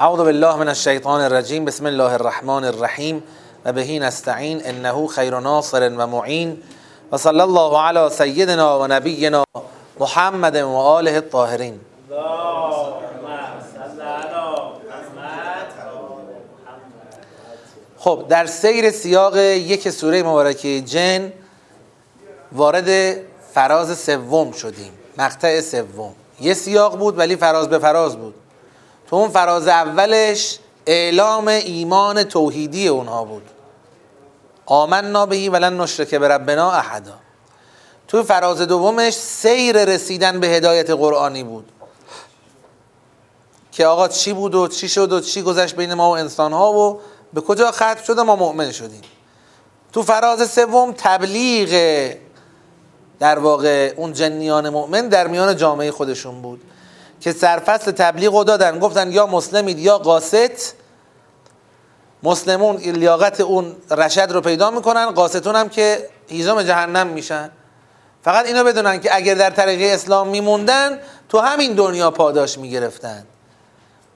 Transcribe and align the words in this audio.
اعوذ 0.00 0.18
بالله 0.18 0.56
من 0.56 0.68
الشیطان 0.68 1.20
الرجیم 1.20 1.64
بسم 1.64 1.86
الله 1.86 2.12
الرحمن 2.12 2.64
الرحیم 2.64 3.22
و 3.64 3.72
بهی 3.72 3.98
نستعین. 3.98 4.60
انه 4.64 5.06
خیر 5.06 5.40
ناصر 5.40 5.90
و 5.96 6.06
معین. 6.06 6.62
و 7.12 7.16
صلی 7.16 7.40
الله 7.40 7.78
علی 7.78 8.10
سیدنا 8.10 8.80
و 8.80 8.86
نبینا 8.86 9.44
محمد 10.00 10.56
و 10.56 10.68
آله 10.68 11.14
الطاهرین. 11.14 11.80
خب 17.98 18.24
در 18.28 18.46
سیر 18.46 18.90
سیاق 18.90 19.36
یک 19.36 19.90
سوره 19.90 20.22
مبارکه 20.22 20.80
جن 20.80 21.32
وارد 22.52 23.16
فراز 23.54 23.98
سوم 23.98 24.52
شدیم. 24.52 24.92
مقطع 25.18 25.60
سوم. 25.60 26.14
یه 26.40 26.54
سیاق 26.54 26.98
بود 26.98 27.18
ولی 27.18 27.36
فراز 27.36 27.68
به 27.68 27.78
فراز 27.78 28.16
بود. 28.16 28.34
تو 29.10 29.16
اون 29.16 29.28
فراز 29.28 29.68
اولش 29.68 30.58
اعلام 30.86 31.48
ایمان 31.48 32.22
توحیدی 32.22 32.88
اونها 32.88 33.24
بود. 33.24 33.50
آمنا 34.66 35.26
بهی 35.26 35.48
ولن 35.48 35.80
نشرک 35.80 36.14
به 36.14 36.28
ربنا 36.28 36.70
احدا. 36.70 37.14
تو 38.08 38.22
فراز 38.22 38.60
دومش 38.60 39.14
سیر 39.14 39.84
رسیدن 39.84 40.40
به 40.40 40.46
هدایت 40.46 40.90
قرآنی 40.90 41.44
بود. 41.44 41.72
که 43.72 43.86
آقا 43.86 44.08
چی 44.08 44.32
بود 44.32 44.54
و 44.54 44.68
چی 44.68 44.88
شد 44.88 45.12
و 45.12 45.20
چی 45.20 45.42
گذشت 45.42 45.76
بین 45.76 45.94
ما 45.94 46.10
و 46.10 46.16
انسان 46.16 46.52
ها 46.52 46.72
و 46.72 47.00
به 47.32 47.40
کجا 47.40 47.70
ختم 47.70 48.02
شد 48.06 48.20
ما 48.20 48.36
مؤمن 48.36 48.72
شدیم. 48.72 49.02
تو 49.92 50.02
فراز 50.02 50.50
سوم 50.50 50.92
تبلیغ 50.92 51.70
در 53.18 53.38
واقع 53.38 53.94
اون 53.96 54.12
جنیان 54.12 54.68
مؤمن 54.68 55.08
در 55.08 55.26
میان 55.26 55.56
جامعه 55.56 55.90
خودشون 55.90 56.42
بود. 56.42 56.60
که 57.20 57.32
سرفصل 57.32 57.90
تبلیغ 57.90 58.34
رو 58.34 58.44
دادن. 58.44 58.78
گفتن 58.78 59.12
یا 59.12 59.26
مسلمید 59.26 59.78
یا 59.78 59.98
قاسط 59.98 60.60
مسلمون 62.22 62.76
لیاقت 62.76 63.40
اون 63.40 63.76
رشد 63.90 64.32
رو 64.32 64.40
پیدا 64.40 64.70
می‌کنن. 64.70 65.10
قاسطون 65.10 65.56
هم 65.56 65.68
که 65.68 66.08
هیزم 66.28 66.62
جهنم 66.62 67.06
میشن. 67.06 67.50
فقط 68.22 68.46
اینو 68.46 68.64
بدونن 68.64 69.00
که 69.00 69.16
اگر 69.16 69.34
در 69.34 69.50
طریق 69.50 69.94
اسلام 69.94 70.28
میموندن 70.28 71.00
تو 71.28 71.38
همین 71.38 71.72
دنیا 71.72 72.10
پاداش 72.10 72.58
می‌گرفتن. 72.58 73.26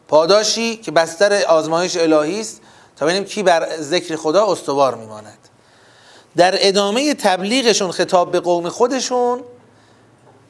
پاداشی 0.08 0.76
که 0.76 0.90
بستر 0.90 1.44
آزمایش 1.44 1.96
الهی 1.96 2.40
است. 2.40 2.60
تا 2.96 3.06
ببینیم 3.06 3.24
کی 3.24 3.42
بر 3.42 3.68
ذکر 3.80 4.16
خدا 4.16 4.52
استوار 4.52 4.94
میماند. 4.94 5.38
در 6.36 6.54
ادامه 6.68 7.14
تبلیغشون 7.14 7.90
خطاب 7.90 8.30
به 8.30 8.40
قوم 8.40 8.68
خودشون 8.68 9.40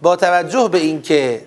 با 0.02 0.16
توجه 0.16 0.68
به 0.68 0.78
اینکه 0.78 1.46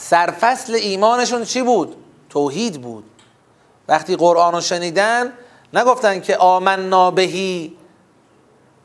سرفصل 0.00 0.74
ایمانشون 0.74 1.44
چی 1.44 1.62
بود؟ 1.62 1.96
توحید 2.30 2.82
بود. 2.82 3.04
وقتی 3.88 4.16
قرآن 4.16 4.54
رو 4.54 4.60
شنیدن 4.60 5.32
نگفتن 5.74 6.20
که 6.20 6.36
آمنا 6.36 7.10
بهی 7.10 7.76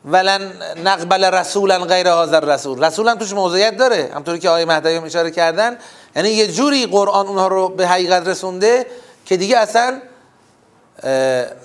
ولن 0.06 0.52
نقبل 0.84 1.24
رسولا 1.24 1.80
غیر 1.80 2.12
حاضر 2.12 2.40
رسول 2.40 2.84
رسول 2.84 3.08
هم 3.08 3.18
توش 3.18 3.34
موضوعیت 3.34 3.78
داره. 3.78 4.12
همطوری 4.16 4.40
که 4.40 4.50
آیه 4.50 4.66
مهدی 4.66 4.96
هم 4.96 5.04
اشاره 5.04 5.32
کردن. 5.32 5.78
یعنی 6.16 6.30
یه 6.30 6.48
جوری 6.48 6.86
قرآن 6.86 7.28
اونها 7.28 7.48
رو 7.48 7.70
به 7.70 7.88
حقیقت 7.88 8.28
رسونده 8.28 8.86
که 9.26 9.38
دیگه 9.38 9.58
اصلا 9.58 10.02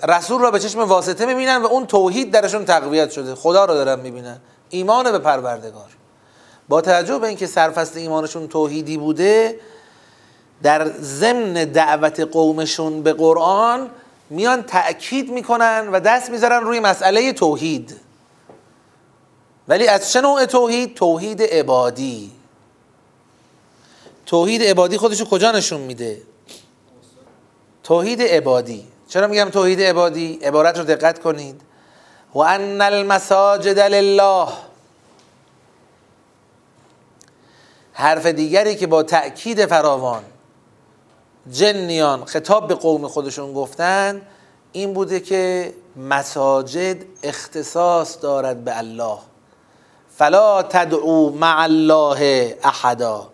رسول 0.07 0.41
را 0.41 0.51
به 0.51 0.59
چشم 0.59 0.79
واسطه 0.79 1.25
می‌بینن 1.25 1.57
و 1.57 1.65
اون 1.65 1.85
توحید 1.87 2.31
درشون 2.31 2.65
تقویت 2.65 3.11
شده. 3.11 3.35
خدا 3.35 3.65
رو 3.65 3.73
دارن 3.73 3.99
می‌بینن. 3.99 4.39
ایمان 4.69 5.11
به 5.11 5.19
پروردگار. 5.19 5.89
با 6.69 6.81
توجه 6.81 7.19
به 7.19 7.27
اینکه 7.27 7.47
سرفست 7.47 7.97
ایمانشون 7.97 8.47
توحیدی 8.47 8.97
بوده 8.97 9.59
در 10.63 10.91
ضمن 11.01 11.53
دعوت 11.53 12.19
قومشون 12.19 13.03
به 13.03 13.13
قرآن 13.13 13.89
میان 14.29 14.63
تأکید 14.63 15.31
می‌کنن 15.31 15.89
و 15.91 15.99
دست 15.99 16.29
می‌ذارن 16.29 16.63
روی 16.63 16.79
مسئله 16.79 17.33
توحید 17.33 17.97
ولی 19.67 19.87
از 19.87 20.11
چه 20.11 20.21
نوع 20.21 20.45
توحید؟ 20.45 20.95
توحید 20.95 21.41
عبادی 21.41 22.31
توحید 24.25 24.63
عبادی 24.63 24.97
خودشو 24.97 25.25
کجا 25.25 25.51
نشون 25.51 25.81
میده؟ 25.81 26.21
توحید 27.83 28.21
عبادی 28.21 28.87
چرا 29.07 29.27
میگم 29.27 29.49
توحید 29.49 29.81
عبادی؟ 29.81 30.39
عبارت 30.43 30.77
رو 30.77 30.83
دقت 30.83 31.19
کنید 31.19 31.61
و 32.33 32.39
ان 32.39 32.81
المساجد 32.81 33.79
لله 33.79 34.47
حرف 37.99 38.25
دیگری 38.25 38.75
که 38.75 38.87
با 38.87 39.03
تأکید 39.03 39.65
فراوان 39.65 40.23
جنیان 41.51 42.25
خطاب 42.25 42.67
به 42.67 42.75
قوم 42.75 43.07
خودشون 43.07 43.53
گفتن 43.53 44.21
این 44.71 44.93
بوده 44.93 45.19
که 45.19 45.73
مساجد 45.95 46.97
اختصاص 47.23 48.21
دارد 48.21 48.63
به 48.63 48.77
الله. 48.77 49.17
فلا 50.17 50.63
تدعو 50.63 51.29
مع 51.29 51.59
الله 51.59 52.57
احدا. 52.63 53.29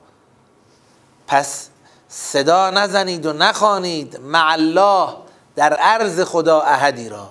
پس 1.27 1.69
صدا 2.07 2.69
نزنید 2.69 3.25
و 3.25 3.33
نخوانید 3.33 4.19
مع 4.19 4.51
الله 4.51 5.09
در 5.55 5.73
عرض 5.73 6.21
خدا 6.21 6.61
احدی 6.61 7.09
را. 7.09 7.29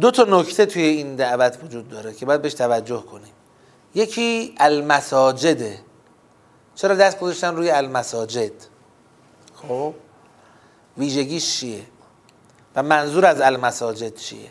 دو 0.00 0.10
تا 0.10 0.24
نکته 0.28 0.66
توی 0.66 0.82
این 0.82 1.16
دعوت 1.16 1.58
وجود 1.64 1.88
داره 1.88 2.14
که 2.14 2.26
باید 2.26 2.42
بهش 2.42 2.54
توجه 2.54 3.02
کنیم. 3.02 3.32
یکی 3.94 4.54
المساجده 4.58 5.78
چرا 6.74 6.94
دست 6.94 7.18
گذاشتن 7.18 7.56
روی 7.56 7.70
المساجد؟ 7.70 8.52
خب. 9.54 9.94
ویژگیش 10.98 11.58
چیه؟ 11.58 11.82
و 12.76 12.82
منظور 12.82 13.26
از 13.26 13.40
المساجد 13.40 14.16
چیه؟ 14.16 14.50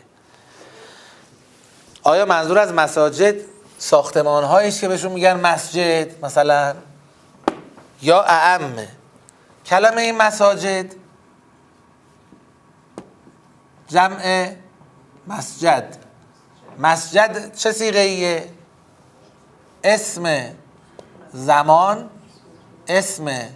آیا 2.02 2.26
منظور 2.26 2.58
از 2.58 2.72
مساجد 2.72 3.34
ساختمان 3.78 4.44
هاییش 4.44 4.80
که 4.80 4.88
بهشون 4.88 5.12
میگن 5.12 5.40
مسجد 5.40 6.24
مثلا؟ 6.24 6.74
یا 8.02 8.22
اعمه 8.22 8.88
کلمه 9.66 10.00
این 10.00 10.16
مساجد 10.16 10.94
جمع 13.88 14.52
مسجد. 15.26 15.96
مسجد 16.78 17.54
چه 17.54 17.72
سیغه 17.72 17.98
ایه؟ 17.98 18.59
اسم 19.84 20.52
زمان 21.32 22.10
اسم 22.88 23.48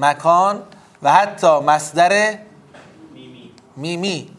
مکان 0.00 0.62
و 1.02 1.12
حتی 1.12 1.60
مصدر 1.60 2.38
میمی. 3.76 4.30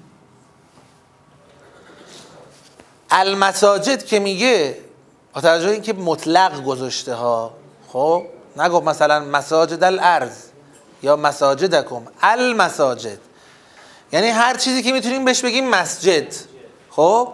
المساجد 3.12 4.04
که 4.04 4.20
میگه 4.20 4.78
با 5.34 5.42
توجه 5.42 5.70
اینکه 5.70 5.94
مطلق 5.94 6.64
گذاشته 6.64 7.14
ها 7.14 7.54
خب 7.88 8.26
نگفت 8.58 8.88
مثلا 8.88 9.20
مساجد 9.20 9.84
الارض 9.84 10.44
یا 11.04 11.16
مساجدکم. 11.16 12.02
المساجد. 12.22 13.18
یعنی 14.12 14.28
هر 14.28 14.58
چیزی 14.58 14.84
که 14.84 14.92
می‌تونیم 14.92 15.26
بهش 15.26 15.42
بگیم 15.42 15.70
مسجد. 15.70 16.34
خب 16.92 17.34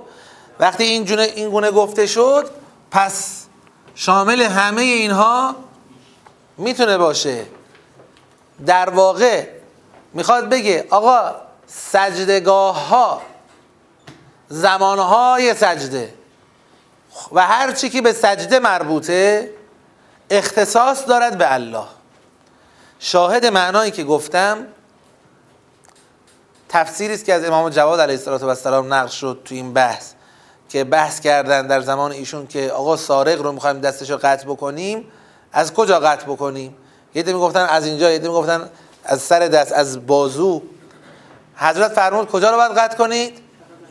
وقتی 0.59 0.83
این, 0.83 1.19
این 1.19 1.49
گونه 1.49 1.71
گفته 1.71 2.05
شد 2.05 2.60
پس 2.91 3.45
شامل 3.95 4.41
همه 4.41 4.81
اینها 4.81 5.55
می‌تونه 6.57 6.97
باشه. 6.97 7.45
در 8.65 8.89
واقع 8.89 9.47
می‌خواد 10.13 10.49
بگه 10.49 10.87
آقا 10.89 11.35
سجدگاه 11.67 12.87
ها 12.87 13.21
زمانهای 14.49 15.53
سجده 15.53 16.13
و 17.31 17.47
هر 17.47 17.71
چی 17.71 17.89
که 17.89 18.01
به 18.01 18.13
سجده 18.13 18.59
مربوطه 18.59 19.51
اختصاص 20.29 21.07
دارد 21.07 21.37
به 21.37 21.53
الله. 21.53 21.85
شاهد 22.99 23.45
معنایی 23.45 23.91
که 23.91 24.03
گفتم 24.03 24.67
تفسیری 26.69 27.13
است 27.13 27.25
که 27.25 27.33
از 27.33 27.43
امام 27.43 27.69
جواد 27.69 27.99
علیه 28.01 28.27
السلام 28.27 28.93
نقل 28.93 29.07
شد 29.07 29.41
تو 29.45 29.55
این 29.55 29.73
بحث. 29.73 30.11
که 30.71 30.83
بحث 30.83 31.19
کردن 31.19 31.67
در 31.67 31.81
زمان 31.81 32.11
ایشون 32.11 32.47
که 32.47 32.71
آقا 32.71 32.97
سارق 32.97 33.41
رو 33.41 33.51
می‌خوایم 33.51 33.79
دستش 33.79 34.09
رو 34.09 34.17
قطع 34.17 34.45
بکنیم 34.45 35.11
از 35.53 35.73
کجا 35.73 35.99
قطع 35.99 36.25
بکنیم؟ 36.25 36.75
یه 37.15 37.23
می‌گفتن 37.23 37.65
از 37.65 37.85
اینجا 37.85 38.11
یه 38.11 38.19
می‌گفتن 38.19 38.69
از 39.03 39.21
سر 39.21 39.39
دست 39.39 39.71
از 39.71 40.07
بازو. 40.07 40.61
حضرت 41.55 41.93
فرمود 41.93 42.27
کجا 42.27 42.51
رو 42.51 42.57
باید 42.57 42.71
قطع 42.71 42.97
کنید؟ 42.97 43.37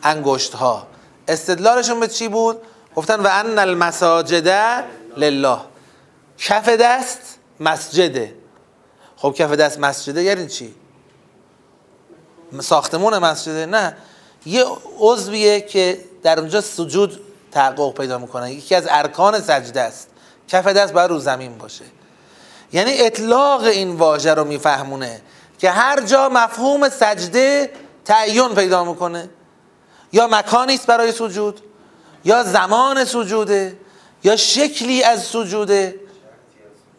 انگشت 0.03 0.53
ها 0.53 0.87
استدلالشون 1.27 1.99
به 1.99 2.07
چی 2.07 2.27
بود؟ 2.27 2.61
گفتن 2.95 3.19
و 3.19 3.27
ان 3.31 3.59
المساجد 3.59 4.83
لله. 5.17 5.57
کف 6.37 6.69
دست 6.69 7.19
مسجده 7.59 8.35
خب 9.17 9.33
کف 9.37 9.51
دست 9.51 9.79
مسجده 9.79 10.23
یعنی 10.23 10.47
چی؟ 10.47 10.75
ساختمون 12.59 13.17
مسجده؟ 13.17 13.65
نه. 13.65 13.97
یه 14.45 14.65
عضویه 14.99 15.61
که 15.61 15.99
در 16.23 16.39
اونجا 16.39 16.61
سجود 16.61 17.19
تحقق 17.51 17.93
پیدا 17.93 18.17
می‌کنه. 18.17 18.53
یکی 18.53 18.75
از 18.75 18.87
ارکان 18.89 19.39
سجده 19.39 19.81
است. 19.81 20.07
کف 20.47 20.67
دست 20.67 20.93
باید 20.93 21.09
رو 21.09 21.19
زمین 21.19 21.57
باشه. 21.57 21.85
یعنی 22.73 23.01
اطلاق 23.01 23.63
این 23.63 23.95
واژه 23.95 24.33
رو 24.33 24.43
میفهمونه 24.43 25.21
که 25.57 25.69
هر 25.69 26.01
جا 26.01 26.29
مفهوم 26.29 26.89
سجده 26.89 27.71
تعین 28.05 28.55
پیدا 28.55 28.83
می‌کنه. 28.83 29.29
یا 30.13 30.27
مکانی 30.27 30.73
است 30.73 30.85
برای 30.85 31.11
سجود 31.11 31.61
یا 32.25 32.43
زمان 32.43 33.05
سجوده 33.05 33.77
یا 34.23 34.35
شکلی 34.35 35.03
از 35.03 35.23
سجوده. 35.23 35.95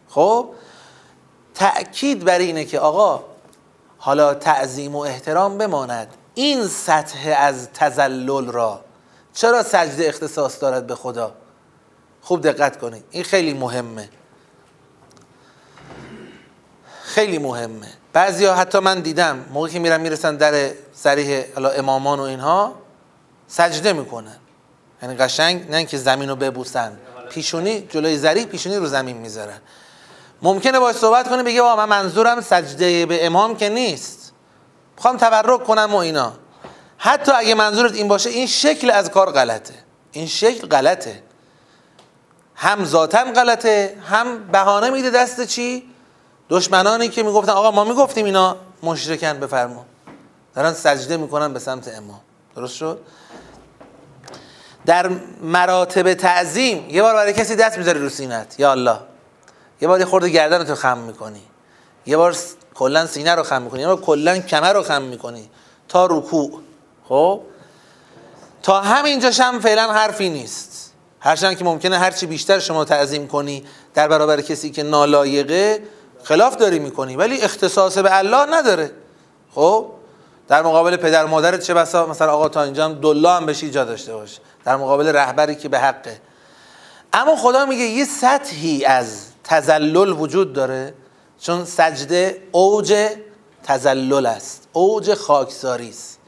خب؟ 0.08 0.48
تأکید 1.54 2.24
بر 2.24 2.38
اینه 2.38 2.64
که 2.64 2.78
آقا 2.78 3.24
حالا 3.98 4.34
تعظیم 4.34 4.96
و 4.96 4.98
احترام 4.98 5.58
بماند. 5.58 6.08
این 6.34 6.66
سطح 6.66 7.34
از 7.38 7.68
تزلل 7.74 8.46
را 8.46 8.80
چرا 9.34 9.62
سجده 9.62 10.08
اختصاص 10.08 10.60
دارد 10.60 10.86
به 10.86 10.94
خدا؟ 10.94 11.34
خوب 12.22 12.48
دقت 12.48 12.78
کنید. 12.78 13.04
این 13.10 13.24
خیلی 13.24 13.54
مهمه. 13.54 14.08
خیلی 17.02 17.38
مهمه. 17.38 17.88
بعضی 18.12 18.44
ها 18.44 18.54
حتی 18.54 18.78
من 18.78 19.00
دیدم 19.00 19.44
موقعی 19.52 19.72
که 19.72 19.78
میرن 19.78 20.00
می‌رسن 20.00 20.36
در 20.36 20.70
سریح 20.94 21.44
امامان 21.56 22.20
و 22.20 22.22
اینها 22.22 22.74
سجده 23.48 23.92
می‌کنن. 23.92 24.36
یعنی 25.02 25.16
قشنگ 25.16 25.70
نه 25.70 25.76
اینکه 25.76 25.98
زمین 25.98 26.28
رو 26.28 26.36
ببوسن. 26.36 26.98
پیشونی 27.30 27.80
جلوی 27.80 28.18
زری 28.18 28.44
پیشونی 28.44 28.76
رو 28.76 28.86
زمین 28.86 29.16
می‌ذارن. 29.16 29.60
ممکنه 30.42 30.78
باش 30.78 30.96
صحبت 30.96 31.28
کنه 31.28 31.42
بگه 31.42 31.62
من 31.62 31.88
منظورم 31.88 32.40
سجده 32.40 33.06
به 33.06 33.26
امام 33.26 33.56
که 33.56 33.68
نیست. 33.68 34.21
می‌خوام 34.96 35.16
تبرک 35.16 35.64
کنم 35.64 35.94
و 35.94 35.96
اینا. 35.96 36.32
حتی 36.98 37.32
اگه 37.32 37.54
منظورت 37.54 37.94
این 37.94 38.08
باشه 38.08 38.30
این 38.30 38.46
شکل 38.46 38.90
از 38.90 39.10
کار 39.10 39.30
غلطه. 39.32 39.74
این 40.12 40.26
شکل 40.26 40.68
غلطه. 40.68 41.22
هم 42.54 42.84
ذاتا 42.84 43.24
غلطه 43.24 43.98
هم 44.10 44.46
بهانه 44.46 44.90
میده 44.90 45.10
دست 45.10 45.46
چی؟ 45.46 45.90
دشمنانی 46.48 47.08
که 47.08 47.22
می‌گفتن 47.22 47.52
آقا 47.52 47.70
ما 47.70 47.84
می‌گفتیم 47.84 48.24
اینا 48.24 48.56
مشرکن 48.82 49.40
بفرما. 49.40 49.84
دارن 50.54 50.72
سجده 50.72 51.16
می‌کنن 51.16 51.52
به 51.52 51.58
سمت 51.58 51.88
امام. 51.88 52.20
درست 52.56 52.76
شد؟ 52.76 53.00
در 54.86 55.10
مراتب 55.42 56.14
تعظیم 56.14 56.90
یه 56.90 57.02
بار 57.02 57.14
برای 57.14 57.32
کسی 57.32 57.56
دست 57.56 57.78
می‌ذاری 57.78 57.98
رو 57.98 58.08
سینت 58.08 58.60
یا 58.60 58.70
الله. 58.70 58.98
یه 59.80 59.88
بار 59.88 60.00
یه 60.00 60.04
خورده 60.04 60.28
گردن 60.28 60.64
تو 60.64 60.74
خم 60.74 60.98
می‌کنی. 60.98 61.42
یه 62.06 62.16
بار 62.16 62.36
کلا 62.74 63.06
سینه 63.06 63.34
رو 63.34 63.42
خم 63.42 63.62
می‌کنی. 63.62 63.80
یه 63.80 63.86
بار 63.86 64.00
کلا 64.00 64.38
کمر 64.38 64.72
رو 64.72 64.82
خم 64.82 65.02
می‌کنی. 65.02 65.50
تا 65.88 66.06
رکوع. 66.06 66.60
خب؟ 67.08 67.40
تا 68.62 68.80
همینجاش 68.80 69.40
هم 69.40 69.60
فعلا 69.60 69.92
حرفی 69.92 70.28
نیست. 70.28 70.92
هرچند 71.20 71.58
که 71.58 71.64
ممکنه 71.64 71.98
هرچی 71.98 72.26
بیشتر 72.26 72.58
شما 72.58 72.84
تعظیم 72.84 73.28
کنی 73.28 73.64
در 73.94 74.08
برابر 74.08 74.40
کسی 74.40 74.70
که 74.70 74.82
نالایقه 74.82 75.82
خلاف 76.22 76.56
داری 76.56 76.78
می‌کنی. 76.78 77.16
ولی 77.16 77.40
اختصاص 77.40 77.98
به 77.98 78.18
الله 78.18 78.46
نداره. 78.56 78.90
خب؟ 79.54 79.86
در 80.48 80.62
مقابل 80.62 80.96
پدر 80.96 81.24
مادرت 81.24 81.60
چه 81.60 81.74
بسا؟ 81.74 82.06
مثلا 82.06 82.32
آقا 82.32 82.48
تا 82.48 82.62
اینجا 82.62 82.84
هم 82.84 82.94
دلا 82.94 83.36
هم 83.36 83.46
بشی 83.46 83.70
جا 83.70 83.84
داشته 83.84 84.14
باشه 84.14 84.40
در 84.64 84.76
مقابل 84.76 85.08
رهبری 85.08 85.54
که 85.54 85.68
به 85.68 85.78
حقه. 85.78 86.20
اما 87.12 87.36
خدا 87.36 87.66
میگه 87.66 87.84
یه 87.84 88.04
سطحی 88.04 88.84
از 88.84 89.26
تزلل 89.44 90.08
وجود 90.08 90.52
داره. 90.52 90.94
چون 91.42 91.64
سجده 91.64 92.42
اوج 92.52 93.08
تزلل 93.64 94.26
است 94.26 94.68
اوج 94.72 95.14
خاکساری 95.14 95.88
است. 95.88 96.18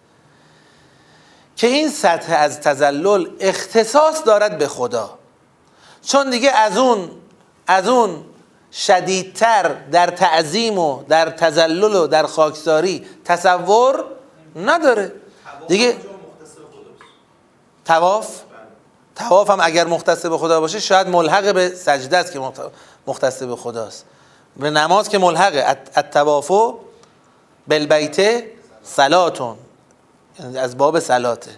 که 1.56 1.66
این 1.66 1.90
سطح 1.90 2.34
از 2.38 2.60
تزلل 2.60 3.30
اختصاص 3.40 4.24
دارد 4.26 4.58
به 4.58 4.68
خدا. 4.68 5.18
چون 6.02 6.30
دیگه 6.30 6.50
از 6.50 6.78
اون 6.78 7.10
از 7.66 7.88
اون 7.88 8.24
شدیدتر 8.72 9.74
در 9.92 10.06
تعظیم 10.06 10.78
و 10.78 11.02
در 11.08 11.30
تزلل 11.30 11.94
و 11.94 12.06
در 12.06 12.26
خاکساری 12.26 13.06
تصور 13.24 14.04
نداره. 14.56 15.12
دیگه 15.68 15.96
تواف؟ 17.84 18.40
تواف 19.16 19.50
هم 19.50 19.58
اگر 19.62 19.86
مختص 19.86 20.26
به 20.26 20.38
خدا 20.38 20.60
باشه 20.60 20.80
شاید 20.80 21.08
ملحق 21.08 21.54
به 21.54 21.68
سجده 21.68 22.16
است 22.16 22.32
که 22.32 22.52
مختص 23.06 23.42
به 23.42 23.56
خداست. 23.56 24.06
به 24.56 24.70
نماز 24.70 25.08
که 25.08 25.18
ملحقه. 25.18 25.76
التوافو 25.96 26.78
بالبیت 27.68 28.44
سلاتون 28.82 29.56
یعنی 30.40 30.58
از 30.58 30.78
باب 30.78 30.98
سلاته 30.98 31.50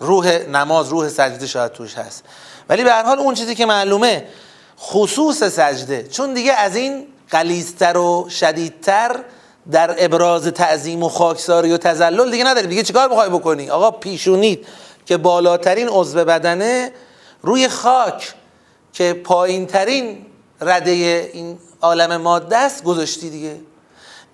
روح 0.00 0.26
نماز 0.48 0.88
روح 0.88 1.08
سجده 1.08 1.46
شاید 1.46 1.72
توش 1.72 1.94
هست. 1.94 2.24
ولی 2.68 2.84
به 2.84 2.92
هر 2.92 3.02
حال 3.02 3.18
اون 3.18 3.34
چیزی 3.34 3.54
که 3.54 3.66
معلومه 3.66 4.26
خصوص 4.78 5.44
سجده. 5.44 6.08
چون 6.08 6.34
دیگه 6.34 6.52
از 6.52 6.76
این 6.76 7.06
قلیزتر 7.30 7.96
و 7.96 8.28
شدیدتر 8.30 9.24
در 9.70 9.94
ابراز 9.98 10.46
تعظیم 10.46 11.02
و 11.02 11.08
خاکساری 11.08 11.72
و 11.72 11.76
تزلل 11.76 12.30
دیگه 12.30 12.44
نداری. 12.44 12.66
دیگه 12.66 12.82
چیکار 12.82 13.08
می‌خوای 13.08 13.28
بکنی؟ 13.28 13.70
آقا 13.70 13.90
پیشونید 13.90 14.66
که 15.06 15.16
بالاترین 15.16 15.88
عضو 15.88 16.24
بدنه 16.24 16.92
روی 17.42 17.68
خاک 17.68 18.34
که 18.92 19.12
پایین 19.12 19.66
ترین 19.66 20.26
رده 20.60 20.90
این 21.32 21.58
عالم 21.84 22.16
ماده 22.16 22.56
است 22.56 22.84
گذاشتی 22.84 23.30
دیگه. 23.30 23.60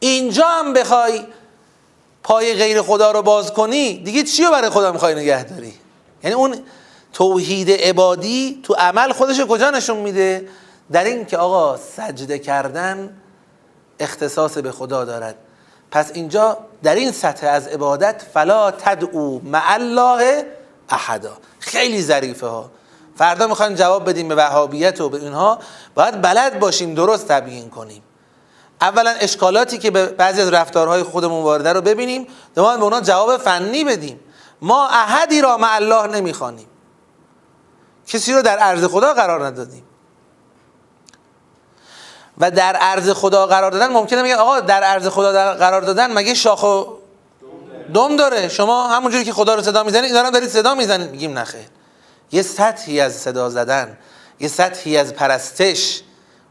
اینجا 0.01 0.47
هم 0.47 0.73
بخوای 0.73 1.27
پای 2.23 2.55
غیر 2.55 2.83
خدا 2.83 3.11
رو 3.11 3.23
باز 3.23 3.53
کنی 3.53 3.99
دیگه 3.99 4.23
چی 4.23 4.45
رو 4.45 4.51
برای 4.51 4.71
خدا 4.71 4.93
می‌خوای 4.93 5.15
نگه 5.15 5.45
داری؟ 5.45 5.75
یعنی 6.23 6.35
اون 6.37 6.59
توحید 7.13 7.71
عبادی 7.71 8.61
تو 8.63 8.75
عمل 8.75 9.13
خودش 9.13 9.41
کجا 9.41 9.71
نشون 9.71 9.97
میده؟ 9.97 10.49
در 10.93 11.05
این 11.05 11.27
که 11.27 11.37
آقا 11.37 11.77
سجده 11.77 12.39
کردن 12.39 13.17
اختصاص 14.01 14.59
به 14.59 14.73
خدا 14.73 15.05
دارد. 15.05 15.35
پس 15.91 16.11
اینجا 16.15 16.59
در 16.83 16.95
این 16.95 17.13
سطح 17.13 17.47
از 17.47 17.69
عبادت 17.69 18.23
فلا 18.35 18.71
تدعو 18.71 19.41
مع 19.45 19.73
الله 19.73 20.47
احدا. 20.89 21.37
خیلی 21.59 22.03
ظریفه 22.03 22.47
ها. 22.47 22.71
فردا 23.21 23.47
می‌خوایم 23.47 23.75
جواب 23.75 24.09
بدیم 24.09 24.29
به 24.29 24.35
وهابیت 24.35 25.01
و 25.01 25.09
به 25.09 25.19
اینها. 25.19 25.59
باید 25.95 26.23
بلد 26.23 26.59
باشیم 26.59 26.95
درست 26.95 27.29
تبیین 27.29 27.71
کنیم. 27.71 28.03
اولا 28.81 29.11
اشکالاتی 29.11 29.79
که 29.79 29.91
به 29.91 30.07
بعضی 30.07 30.41
از 30.41 30.49
رفتارهای 30.49 31.03
خودمون 31.03 31.43
وارده 31.43 31.73
رو 31.73 31.81
ببینیم 31.81 32.27
دوم 32.55 32.77
به 32.77 32.83
اونا 32.83 33.01
جواب 33.01 33.37
فنی 33.37 33.85
بدیم. 33.85 34.21
ما 34.63 34.89
احدی 34.89 35.41
را 35.41 35.57
مع 35.57 35.75
الله 35.75 36.07
نمی‌خوانیم. 36.07 36.67
کسی 38.07 38.33
رو 38.33 38.43
در 38.43 38.59
عرض 38.59 38.85
خدا 38.85 39.15
قرار 39.15 39.47
ندادیم. 39.47 39.85
و 42.39 42.51
در 42.51 42.77
عرض 42.77 43.11
خدا 43.11 43.47
قرار 43.47 43.71
دادن 43.71 43.93
ممکنه 43.93 44.23
میگن 44.23 44.35
آقا 44.35 44.61
در 44.61 44.83
عرض 44.83 45.09
خدا 45.09 45.55
قرار 45.55 45.83
دادن 45.83 46.13
مگه 46.13 46.35
شاخ 46.35 46.63
و 46.63 46.85
دم 47.95 48.17
داره؟ 48.17 48.49
شما 48.49 48.89
همونجوری 48.89 49.25
که 49.25 49.33
خدا 49.33 49.55
رو 49.55 49.63
صدا 49.63 49.83
می‌زنید 49.83 50.05
اینا 50.05 50.23
رو 50.23 50.31
دارید 50.31 50.49
صدا 50.49 50.75
می‌زنید. 50.75 51.11
میگیم 51.11 51.39
نخیر 51.39 51.80
یه 52.33 52.43
سطحی 52.43 53.01
از 53.01 53.15
صدا 53.15 53.51
زدن 53.51 53.99
یه 54.41 54.49
سطحی 54.49 54.97
از 54.97 55.15
پرستش 55.15 56.03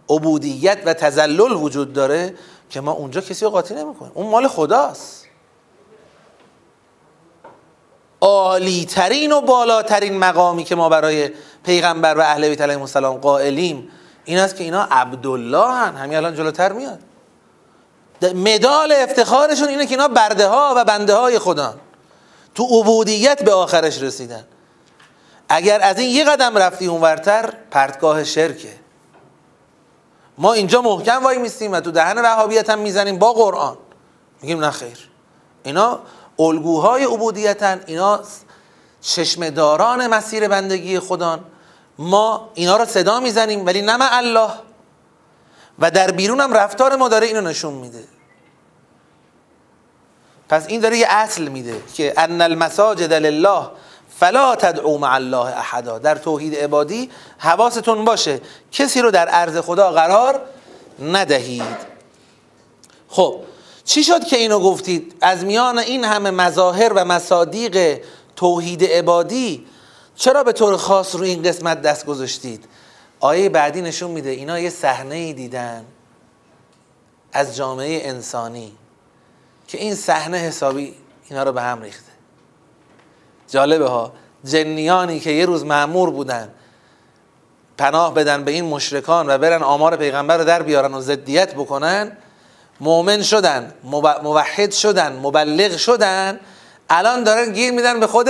عبودیت 0.09 0.79
و 0.85 0.93
تزلل 0.93 1.51
وجود 1.51 1.93
داره 1.93 2.35
که 2.69 2.81
ما 2.81 2.91
اونجا 2.91 3.21
کسی 3.21 3.45
رو 3.45 3.51
قاطی 3.51 3.73
نمی‌کنیم. 3.73 4.11
اون 4.15 4.27
مال 4.27 4.47
خداست. 4.47 5.25
عالی 8.21 8.85
ترین 8.85 9.31
و 9.31 9.41
بالاترین 9.41 10.17
مقامی 10.17 10.63
که 10.63 10.75
ما 10.75 10.89
برای 10.89 11.29
پیغمبر 11.63 12.17
و 12.17 12.21
اهل 12.21 12.49
بیت 12.49 12.61
علیهم 12.61 12.81
السلام 12.81 13.17
قائلیم 13.17 13.89
این 14.25 14.37
است 14.37 14.55
که 14.55 14.63
اینا 14.63 14.87
عبدالله 14.91 15.71
هن 15.71 15.95
همین 15.95 16.17
الان 16.17 16.35
جلوتر 16.35 16.71
میاد. 16.71 16.99
مدال 18.35 18.91
افتخارشون 18.91 19.67
اینه 19.67 19.85
که 19.85 19.91
اینا 19.91 20.07
برده 20.07 20.47
ها 20.47 20.73
و 20.77 20.85
بنده 20.85 21.15
های 21.15 21.39
خدا. 21.39 21.75
تو 22.55 22.63
عبودیت 22.63 23.43
به 23.43 23.53
آخرش 23.53 24.01
رسیدن. 24.01 24.45
اگر 25.49 25.81
از 25.81 25.99
این 25.99 26.09
یه 26.09 26.23
قدم 26.23 26.57
رفتی 26.57 26.85
اونورتر 26.85 27.53
پرتگاه 27.71 28.23
شرکه. 28.23 28.73
ما 30.37 30.53
اینجا 30.53 30.81
محکم 30.81 31.23
وای 31.23 31.37
میستیم 31.37 31.71
و 31.71 31.79
تو 31.79 31.91
دهن 31.91 32.21
وهابیت 32.21 32.69
هم 32.69 32.79
می‌زنیم 32.79 33.19
با 33.19 33.33
قرآن. 33.33 33.77
میگیم 34.41 34.59
نه 34.59 34.71
خیر. 34.71 35.09
اینا 35.63 35.99
الگوهای 36.39 37.03
عبودیتن 37.03 37.81
اینا 37.87 38.19
چشمداران 39.01 40.07
مسیر 40.07 40.47
بندگی 40.47 40.99
خدان 40.99 41.43
ما 41.97 42.51
اینا 42.53 42.77
رو 42.77 42.85
صدا 42.85 43.19
می‌زنیم 43.19 43.65
ولی 43.65 43.81
نه 43.81 43.97
الله. 44.17 44.51
و 45.79 45.91
در 45.91 46.11
بیرون 46.11 46.39
هم 46.39 46.53
رفتار 46.53 46.95
ما 46.95 47.09
داره 47.09 47.27
اینو 47.27 47.41
نشون 47.41 47.73
میده. 47.73 48.03
پس 50.49 50.67
این 50.67 50.81
داره 50.81 50.97
یه 50.97 51.07
اصل 51.09 51.47
میده 51.47 51.81
که 51.93 52.13
ان 52.17 52.41
المساجد 52.41 53.13
لله 53.13 53.67
فلا 54.19 54.55
تدعو 54.55 54.97
مع 54.97 55.13
الله 55.13 55.57
احدا. 55.57 55.99
در 55.99 56.15
توحید 56.15 56.55
عبادی 56.55 57.09
حواستون 57.37 58.05
باشه. 58.05 58.41
کسی 58.71 59.01
رو 59.01 59.11
در 59.11 59.27
عرض 59.27 59.57
خدا 59.57 59.91
قرار 59.91 60.41
ندهید. 61.01 61.77
خب 63.09 63.39
چی 63.85 64.03
شد 64.03 64.23
که 64.23 64.37
اینو 64.37 64.59
گفتید؟ 64.59 65.15
از 65.21 65.45
میان 65.45 65.79
این 65.79 66.03
همه 66.03 66.31
مظاهر 66.31 66.93
و 66.93 67.05
مصادیق 67.05 68.01
توحید 68.35 68.83
عبادی 68.83 69.65
چرا 70.15 70.43
به 70.43 70.51
طور 70.51 70.77
خاص 70.77 71.15
رو 71.15 71.23
این 71.23 71.43
قسمت 71.43 71.81
دست 71.81 72.05
گذاشتید؟ 72.05 72.65
آیه 73.19 73.49
بعدی 73.49 73.81
نشون 73.81 74.11
میده 74.11 74.29
اینا 74.29 74.59
یه 74.59 74.69
صحنه 74.69 75.15
ای 75.15 75.33
دیدن 75.33 75.85
از 77.33 77.55
جامعه 77.55 78.07
انسانی 78.07 78.71
که 79.67 79.77
این 79.77 79.95
صحنه 79.95 80.37
حسابی 80.37 80.95
اینا 81.29 81.43
رو 81.43 81.51
به 81.51 81.61
هم 81.61 81.81
ریخته. 81.81 82.08
جالبه 83.49 83.89
ها. 83.89 84.13
جنیانی 84.45 85.19
که 85.19 85.31
یه 85.31 85.45
روز 85.45 85.65
معمور 85.65 86.09
بودن 86.09 86.49
پناه 87.77 88.13
بدن 88.13 88.43
به 88.43 88.51
این 88.51 88.65
مشرکان 88.65 89.29
و 89.29 89.37
برن 89.37 89.63
آمار 89.63 89.95
پیغمبر 89.95 90.37
رو 90.37 90.43
در 90.43 90.63
بیارن 90.63 90.93
و 90.93 91.01
ضدیت 91.01 91.53
بکنن 91.53 92.17
مؤمن 92.79 93.21
شدن 93.21 93.73
موحد 94.23 94.71
شدن 94.71 95.19
مبلغ 95.23 95.77
شدن 95.77 96.39
الان 96.89 97.23
دارن 97.23 97.53
گیر 97.53 97.71
میدن 97.71 97.99
به 97.99 98.07
خود 98.07 98.29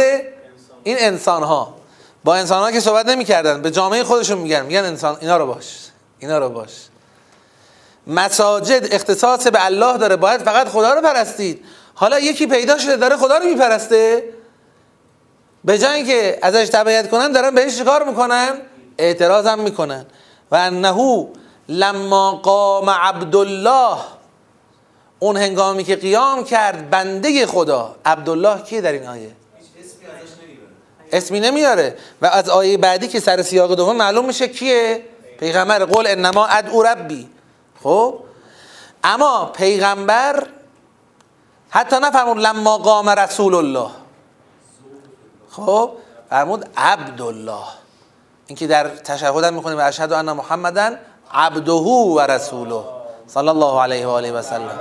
این 0.83 0.95
انسان 0.99 1.43
ها 1.43 1.75
با 2.23 2.35
انسان 2.35 2.61
ها 2.61 2.71
که 2.71 2.79
صحبت 2.79 3.05
نمی‌کردن 3.05 3.61
به 3.61 3.71
جامعه 3.71 4.03
خودشون 4.03 4.37
میگن 4.37 4.65
میگن 4.65 4.85
انسان 4.85 5.17
اینا 5.21 5.37
رو 5.37 5.45
باش 5.45 5.65
اینا 6.19 6.37
رو 6.37 6.49
باش. 6.49 6.69
مساجد 8.07 8.87
اختصاص 8.91 9.47
به 9.47 9.65
الله 9.65 9.97
داره 9.97 10.15
باید 10.15 10.41
فقط 10.41 10.67
خدا 10.67 10.93
رو 10.93 11.01
پرستید. 11.01 11.65
حالا 11.93 12.19
یکی 12.19 12.47
پیدا 12.47 12.77
شده 12.77 12.95
داره 12.95 13.17
خدا 13.17 13.37
رو 13.37 13.45
میپرسته. 13.45 14.23
به 15.63 15.77
جای 15.77 16.05
که 16.05 16.39
ازش 16.41 16.69
تبعیت 16.69 17.09
کنن 17.09 17.31
دارن 17.31 17.55
بهش 17.55 17.81
کار 17.81 18.03
می‌کنن؟ 18.03 18.61
اعتراض 18.97 19.47
هم 19.47 19.59
می‌کنن. 19.59 20.05
و 20.51 20.55
انه 20.55 21.27
لما 21.69 22.31
قام 22.31 22.89
عبدالله 22.89 23.97
اون 25.19 25.37
هنگامی 25.37 25.83
که 25.83 25.95
قیام 25.95 26.43
کرد 26.43 26.89
بنده 26.89 27.45
خدا. 27.45 27.95
عبدالله 28.05 28.61
کیه 28.61 28.81
در 28.81 28.91
این 28.91 29.07
آیه؟ 29.07 29.31
اسمی 31.11 31.39
نمیاره. 31.39 31.97
و 32.21 32.25
از 32.25 32.49
آیه 32.49 32.77
بعدی 32.77 33.07
که 33.07 33.19
سر 33.19 33.41
سیاق 33.41 33.75
دوم 33.75 33.95
معلوم 33.95 34.25
میشه 34.25 34.47
کیه؟ 34.47 35.03
پیغمبر. 35.39 35.85
قول 35.85 36.07
انما 36.07 36.45
ادعو 36.45 36.83
ربی. 36.83 37.29
خب؟ 37.83 38.19
اما 39.03 39.45
پیغمبر 39.45 40.47
حتی 41.69 41.95
نفرمون 42.01 42.39
لما 42.39 42.77
قام 42.77 43.09
رسول 43.09 43.55
الله. 43.55 43.89
خب 45.51 45.91
فرمود 46.29 46.69
عبدالله. 46.77 47.63
این 48.47 48.57
که 48.57 48.67
در 48.67 48.87
تشهد 48.87 49.43
هم 49.43 49.53
می‌خونیم 49.53 49.79
اشهد 49.79 50.13
ان 50.13 50.31
محمدن 50.31 50.99
عبده 51.31 51.71
و 51.71 52.19
رسوله. 52.19 52.83
صلی 53.27 53.47
الله 53.47 53.81
علیه 53.81 54.07
و 54.07 54.09
آله 54.09 54.31
و 54.31 54.41
سلم. 54.41 54.79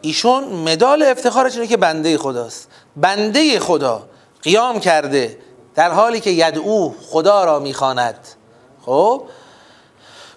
ایشون 0.00 0.44
مدال 0.44 1.02
افتخارش 1.02 1.54
اینه 1.54 1.66
که 1.66 1.76
بنده 1.76 2.18
خداست. 2.18 2.68
بنده 2.96 3.60
خدا 3.60 4.02
قیام 4.42 4.80
کرده 4.80 5.38
در 5.74 5.90
حالی 5.90 6.20
که 6.20 6.30
یدعو 6.30 6.92
خدا 7.10 7.44
را 7.44 7.58
می‌خواند. 7.58 8.28
خب؟ 8.86 9.22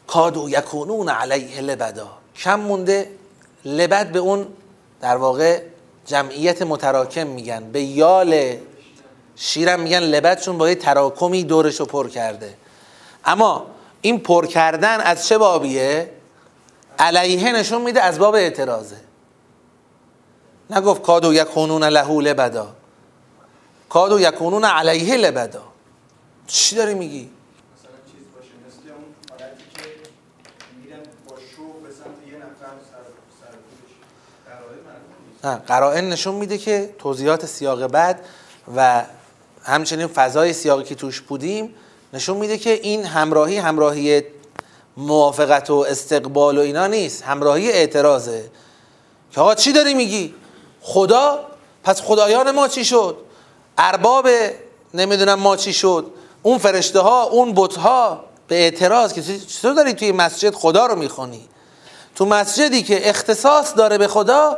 کادو 0.07 0.49
یکونون 0.49 1.09
علیه 1.09 1.61
لبدا. 1.61 2.07
کم 2.35 2.59
مونده 2.59 3.11
لبد 3.65 4.11
به 4.11 4.19
اون 4.19 4.47
در 5.01 5.17
واقع 5.17 5.61
جمعیت 6.05 6.61
متراکم 6.61 7.27
میگن. 7.27 7.71
به 7.71 7.81
یال 7.81 8.57
شیرم 9.35 9.79
میگن 9.79 9.99
لبد 9.99 10.41
چون 10.41 10.57
با 10.57 10.69
یه 10.69 10.75
تراکمی 10.75 11.43
دورش 11.43 11.79
رو 11.79 11.85
پر 11.85 12.09
کرده. 12.09 12.53
اما 13.25 13.65
این 14.01 14.19
پر 14.19 14.45
کردن 14.45 14.99
از 14.99 15.27
چه 15.27 15.37
بابیه؟ 15.37 16.09
علیه 16.99 17.51
نشون 17.51 17.81
میده 17.81 18.01
از 18.01 18.19
باب 18.19 18.35
اعتراضه. 18.35 18.97
نگفت 20.69 21.01
کادو 21.01 21.33
یکونون 21.33 21.83
لهو 21.83 22.21
لبدا. 22.21 22.67
کادو 23.89 24.19
یکونون 24.19 24.65
علیه 24.65 25.17
لبدا. 25.17 25.63
چی 26.47 26.75
داری 26.75 26.93
میگی؟ 26.93 27.29
نه 35.43 35.55
قرائن 35.55 36.09
نشون 36.09 36.35
میده 36.35 36.57
که 36.57 36.95
توضیحات 36.99 37.45
سیاق 37.45 37.87
بعد 37.87 38.25
و 38.75 39.03
همچنین 39.63 40.07
فضای 40.07 40.53
سیاقی 40.53 40.83
که 40.83 40.95
توش 40.95 41.21
بودیم 41.21 41.73
نشون 42.13 42.37
میده 42.37 42.57
که 42.57 42.73
این 42.73 43.05
همراهی 43.05 43.57
همراهی 43.57 44.23
موافقت 44.97 45.69
و 45.69 45.85
استقبال 45.89 46.57
و 46.57 46.61
اینا 46.61 46.87
نیست 46.87 47.23
همراهی 47.23 47.71
اعتراضه. 47.71 48.51
که 49.31 49.41
آقا 49.41 49.55
چی 49.55 49.71
داری 49.71 49.93
میگی؟ 49.93 50.33
خدا؟ 50.81 51.39
پس 51.83 52.01
خدایان 52.01 52.51
ما 52.51 52.67
چی 52.67 52.85
شد؟ 52.85 53.17
ارباب 53.77 54.29
نمی‌دونم 54.93 55.39
ما 55.39 55.55
چی 55.55 55.73
شد؟ 55.73 56.05
اون 56.43 56.57
فرشته 56.57 56.99
ها 56.99 57.23
اون 57.23 57.53
بت 57.55 57.75
ها 57.75 58.25
به 58.47 58.55
اعتراض 58.55 59.13
که 59.13 59.21
چطور 59.39 59.73
داری 59.73 59.93
توی 59.93 60.11
مسجد 60.11 60.53
خدا 60.53 60.85
رو 60.85 60.95
می‌خونی؟ 60.95 61.49
تو 62.15 62.25
مسجدی 62.25 62.83
که 62.83 63.09
اختصاص 63.09 63.73
داره 63.77 63.97
به 63.97 64.07
خدا 64.07 64.57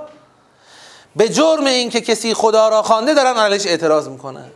به 1.16 1.30
جرم 1.30 1.66
این 1.66 1.90
که 1.90 2.02
کسی 2.02 2.34
خدا 2.34 2.70
را 2.70 2.82
خوانده 2.82 3.14
دارن 3.14 3.38
علیش 3.38 3.68
اعتراض 3.68 4.08
می‌کنن 4.08 4.52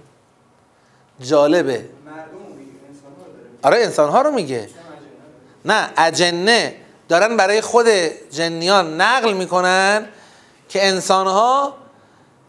جالبه. 1.20 1.90
آره 3.64 3.78
انسان 3.78 4.10
ها 4.10 4.22
رو 4.22 4.32
میگه. 4.32 4.70
نه 5.66 5.90
اجنه 5.98 6.76
دارن 7.10 7.38
برای 7.38 7.62
خود 7.62 7.88
جنیان 8.32 9.02
نقل 9.02 9.34
می‌کنن 9.34 10.08
که 10.70 10.88
انسان 10.88 11.28
ها 11.28 11.74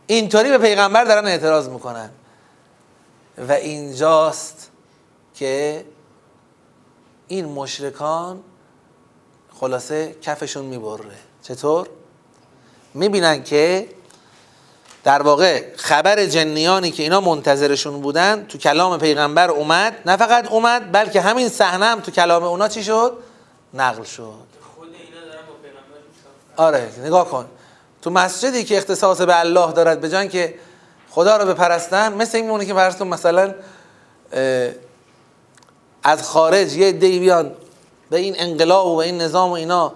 اینطوری 0.06 0.50
به 0.50 0.58
پیغمبر 0.58 1.04
دارن 1.04 1.26
اعتراض 1.26 1.68
می‌کنن. 1.68 2.10
و 3.48 3.52
اینجاست 3.52 4.70
که 5.34 5.84
این 7.28 7.44
مشرکان 7.44 8.40
خلاصه 9.60 10.14
کفشون 10.22 10.64
می‌بره. 10.64 11.04
چطور؟ 11.42 11.88
می‌بینن 12.94 13.42
که 13.44 13.88
در 15.08 15.22
واقع 15.22 15.64
خبر 15.76 16.26
جنیانی 16.26 16.90
که 16.90 17.02
اینا 17.02 17.20
منتظرشون 17.20 18.00
بودن 18.00 18.46
تو 18.46 18.58
کلام 18.58 18.98
پیغمبر 18.98 19.50
اومد 19.50 19.94
نه 20.06 20.16
فقط 20.16 20.52
اومد 20.52 20.92
بلکه 20.92 21.20
همین 21.20 21.48
صحنه 21.48 21.86
هم 21.86 22.00
تو 22.00 22.10
کلام 22.10 22.42
اونا 22.42 22.68
چی 22.68 22.84
شد؟ 22.84 23.12
نقل 23.74 24.04
شد. 24.04 24.22
آره 26.56 26.88
نگاه 27.04 27.28
کن. 27.28 27.46
تو 28.02 28.10
مسجدی 28.10 28.64
که 28.64 28.76
اختصاص 28.76 29.20
به 29.20 29.40
الله 29.40 29.72
دارد 29.72 30.00
به 30.00 30.08
جان 30.08 30.28
که 30.28 30.54
خدا 31.10 31.36
رو 31.36 31.54
بپرستن 31.54 32.12
مثل 32.12 32.38
این 32.38 32.64
که 32.64 32.74
فرضتون 32.74 33.08
مثلا 33.08 33.54
از 36.02 36.22
خارج 36.22 36.76
یه 36.76 36.92
دی 36.92 37.18
بیان 37.18 37.52
به 38.10 38.16
این 38.16 38.34
انقلاب 38.38 38.86
و 38.86 38.96
به 38.96 39.04
این 39.04 39.20
نظام 39.20 39.50
و 39.50 39.52
اینا 39.52 39.92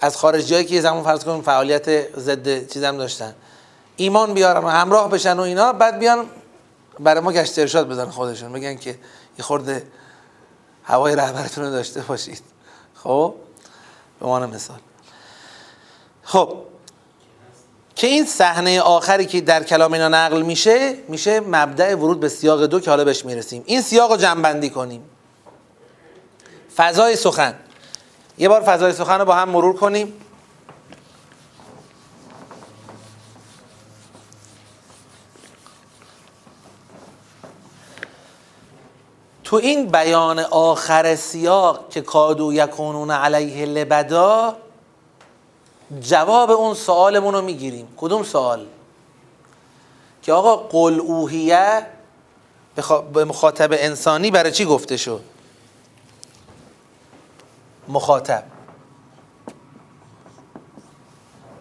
از 0.00 0.16
خارج 0.16 0.46
جایی 0.46 0.64
که 0.64 0.74
یه 0.74 0.80
زمان 0.80 1.04
فرض 1.04 1.24
کنیم 1.24 1.42
فعالیت 1.42 2.18
ضد 2.18 2.68
چیزم 2.68 2.96
داشتن. 2.96 3.34
ایمان 3.96 4.34
بیارن 4.34 4.64
و 4.64 4.68
همراه 4.68 5.10
بشن 5.10 5.36
و 5.36 5.40
اینا 5.40 5.72
بعد 5.72 5.98
بیان 5.98 6.26
برای 7.00 7.20
ما 7.20 7.32
گشت 7.32 7.58
ارشاد 7.58 7.88
بزن 7.88 8.10
خودشون. 8.10 8.52
بگن 8.52 8.76
که 8.76 8.90
یه 9.38 9.44
خورده 9.44 9.86
هوای 10.84 11.16
رهبرتون 11.16 11.64
رو 11.64 11.70
داشته 11.70 12.00
باشید. 12.00 12.42
خب؟ 12.94 13.34
به 14.20 14.26
عنوان 14.26 14.50
مثال. 14.50 14.78
خب. 16.22 16.58
که 17.96 18.06
این 18.06 18.24
صحنه 18.24 18.80
آخری 18.80 19.26
که 19.26 19.40
در 19.40 19.62
کلام 19.62 19.92
اینا 19.92 20.08
نقل 20.08 20.42
میشه 20.42 20.94
میشه 21.08 21.40
مبدع 21.40 21.94
ورود 21.94 22.20
به 22.20 22.28
سیاق 22.28 22.64
دو 22.64 22.80
که 22.80 22.90
حالا 22.90 23.04
بهش 23.04 23.24
می‌رسیم. 23.24 23.62
این 23.66 23.80
سیاق 23.80 24.10
رو 24.10 24.16
جنبندی 24.16 24.70
کنیم. 24.70 25.02
فضای 26.76 27.16
سخن. 27.16 27.54
یه 28.38 28.48
بار 28.48 28.60
فضای 28.60 28.92
سخن 28.92 29.18
رو 29.18 29.24
با 29.24 29.34
هم 29.34 29.48
مرور 29.48 29.76
کنیم. 29.76 30.12
تو 39.54 39.60
این 39.60 39.86
بیان 39.86 40.38
آخر 40.38 41.16
سیاق 41.16 41.88
که 41.90 42.00
کادو 42.00 42.52
یکونون 42.52 43.10
علیه 43.10 43.66
لبدا 43.66 44.56
جواب 46.00 46.50
اون 46.50 46.74
سوالمون 46.74 47.34
رو 47.34 47.42
می‌گیریم. 47.42 47.88
کدوم 47.96 48.22
سوال؟ 48.22 48.66
که 50.22 50.32
آقا 50.32 50.56
قل 50.56 51.00
اوهیه 51.00 51.86
به 53.12 53.24
مخاطب 53.24 53.68
انسانی 53.72 54.30
برای 54.30 54.52
چی 54.52 54.64
گفته 54.64 54.96
شد؟ 54.96 55.20
مخاطب. 57.88 58.42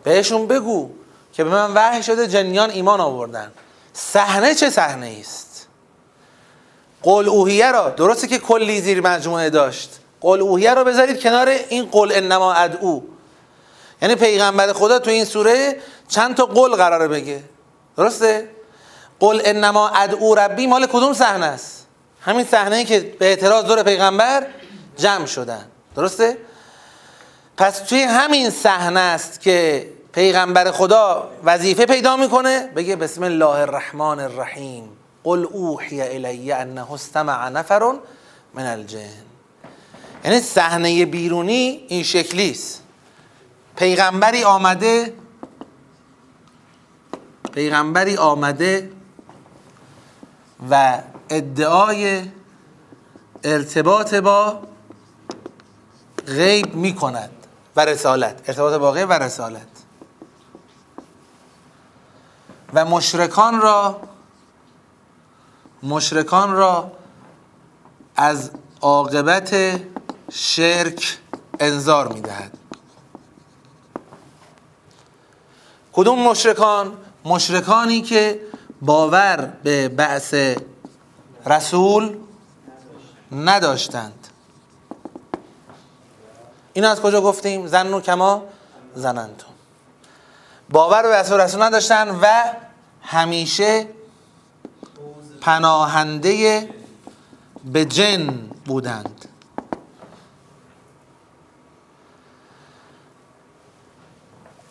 بهشون 0.04 0.48
بگو 0.48 0.90
که 1.34 1.44
به 1.44 1.50
من 1.50 1.74
وحی 1.74 2.04
شده 2.04 2.28
جنیان 2.28 2.70
ایمان 2.70 3.02
آوردن. 3.02 3.52
صحنه 3.94 4.56
چه 4.56 4.70
صحنه 4.70 5.18
است 5.20 5.53
قل 7.04 7.30
اوهیه 7.30 7.72
را. 7.72 7.90
درسته 7.90 8.28
که 8.28 8.38
کلی 8.38 8.82
زیر 8.82 9.02
مجموعه 9.02 9.50
داشت. 9.50 10.00
قل 10.22 10.42
اوهیه 10.42 10.74
را 10.74 10.84
بذارید 10.84 11.22
کنار 11.22 11.50
این 11.70 11.86
قل 11.86 12.12
انما 12.14 12.54
ادعو. 12.54 13.02
یعنی 14.02 14.16
پیغمبر 14.16 14.74
خدا 14.74 15.00
تو 15.00 15.10
این 15.10 15.26
سوره 15.26 15.78
چند 16.08 16.36
تا 16.36 16.46
قل 16.46 16.76
قراره 16.76 17.08
بگه. 17.08 17.44
درسته؟ 17.98 18.50
قل 19.20 19.42
انما 19.46 19.90
ادعو 19.90 20.36
ربی 20.36 20.68
مال 20.68 20.86
کدوم 20.86 21.14
صحنه 21.14 21.46
است؟ 21.46 21.88
همین 22.22 22.46
صحنه 22.46 22.86
که 22.86 23.00
به 23.20 23.26
اعتراض 23.26 23.66
دور 23.66 23.84
پیغمبر 23.84 24.48
جمع 24.98 25.26
شدن. 25.26 25.66
درسته؟ 25.96 26.38
پس 27.58 27.80
توی 27.80 28.02
همین 28.02 28.50
صحنه 28.50 29.00
است 29.00 29.42
که 29.42 29.90
پیغمبر 30.14 30.72
خدا 30.72 31.30
وظیفه 31.44 31.86
پیدا 31.86 32.18
می‌کنه. 32.18 32.72
بگه 32.76 32.96
بسم 32.96 33.24
الله 33.24 33.46
الرحمن 33.60 34.20
الرحیم. 34.20 34.90
قل 35.24 35.46
اوحی 35.46 36.02
الی 36.02 36.52
انه 36.52 36.94
استمع 36.94 37.50
نفر 37.50 37.94
من 38.54 38.66
الجن. 38.66 39.10
یعنی 40.26 40.40
صحنه 40.40 41.06
بیرونی 41.06 41.86
این 41.88 42.04
شکلی 42.04 42.52
است. 42.52 42.84
پیغمبری 43.76 44.44
آمده 44.44 45.14
پیغمبری 47.54 48.18
آمده 48.18 48.92
و 50.70 51.02
ادعای 51.30 52.22
ارتباط 53.44 54.14
با 54.14 54.60
غیب 56.28 56.76
می 56.76 56.96
کند 56.96 57.30
و 57.76 57.86
رسالت. 57.86 58.50
ارتباط 58.50 58.80
با 58.80 58.92
غیب 58.92 59.10
و 59.10 59.14
رسالت. 59.14 59.68
و 62.74 62.86
مشرکان 62.86 63.62
را 63.62 64.02
مشرکان 65.84 66.52
را 66.52 66.92
از 68.16 68.52
عاقبت 68.82 69.82
شرک 70.32 71.18
انذار 71.60 72.08
می‌دهد. 72.08 72.58
کدوم 75.94 76.20
مشرکان؟ 76.20 76.98
مشرکانی 77.26 78.02
که 78.02 78.42
باور 78.82 79.54
به 79.64 79.90
بعث 79.90 80.36
رسول 81.46 82.18
نداشتند. 83.32 84.28
این 86.74 86.86
از 86.86 87.02
کجا 87.02 87.22
گفتیم؟ 87.22 87.68
زن 87.68 87.94
و 87.94 88.02
کما 88.02 88.44
زننتم. 88.96 89.46
باور 90.70 91.02
به 91.02 91.10
بعث 91.10 91.32
رسول 91.32 91.62
نداشتند 91.62 92.20
و 92.22 92.44
همیشه 93.02 93.88
پناهنده 95.44 96.70
به 97.66 97.86
جن 97.86 98.28
بودند. 98.66 99.26